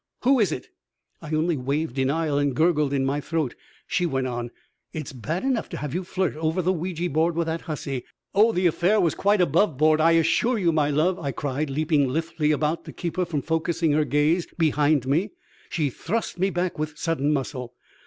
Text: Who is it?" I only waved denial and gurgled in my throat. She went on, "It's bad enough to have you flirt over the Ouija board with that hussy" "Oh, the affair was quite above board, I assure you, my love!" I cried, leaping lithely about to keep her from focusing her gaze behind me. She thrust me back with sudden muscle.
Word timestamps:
Who 0.23 0.39
is 0.39 0.51
it?" 0.51 0.69
I 1.21 1.31
only 1.35 1.55
waved 1.57 1.93
denial 1.93 2.39
and 2.39 2.55
gurgled 2.55 2.91
in 2.91 3.05
my 3.05 3.21
throat. 3.21 3.53
She 3.85 4.07
went 4.07 4.25
on, 4.25 4.49
"It's 4.93 5.13
bad 5.13 5.43
enough 5.43 5.69
to 5.69 5.77
have 5.77 5.93
you 5.93 6.03
flirt 6.03 6.35
over 6.37 6.63
the 6.63 6.73
Ouija 6.73 7.07
board 7.07 7.35
with 7.35 7.45
that 7.45 7.61
hussy" 7.61 8.03
"Oh, 8.33 8.51
the 8.51 8.65
affair 8.65 8.99
was 8.99 9.13
quite 9.13 9.41
above 9.41 9.77
board, 9.77 10.01
I 10.01 10.13
assure 10.13 10.57
you, 10.57 10.71
my 10.71 10.89
love!" 10.89 11.19
I 11.19 11.31
cried, 11.31 11.69
leaping 11.69 12.07
lithely 12.07 12.51
about 12.51 12.83
to 12.85 12.91
keep 12.93 13.15
her 13.17 13.25
from 13.25 13.43
focusing 13.43 13.91
her 13.91 14.03
gaze 14.03 14.47
behind 14.57 15.05
me. 15.07 15.33
She 15.69 15.91
thrust 15.91 16.39
me 16.39 16.49
back 16.49 16.79
with 16.79 16.97
sudden 16.97 17.31
muscle. 17.31 17.75